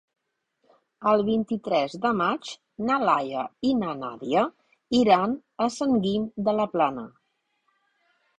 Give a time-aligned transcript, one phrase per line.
[1.09, 2.53] El vint-i-tres de maig
[2.87, 4.47] na Laia i na Nàdia
[5.03, 7.07] iran a Sant Guim de la Plana.